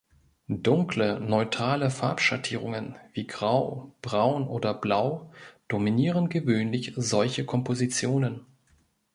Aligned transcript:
Dunkle, 0.47 1.19
neutrale 1.19 1.91
Farbschattierungen, 1.91 2.95
wie 3.13 3.27
grau, 3.27 3.93
braun 4.01 4.47
oder 4.47 4.73
blau 4.73 5.31
dominieren 5.67 6.27
gewöhnlich 6.29 6.93
solche 6.95 7.45
Kompositionen. 7.45 8.43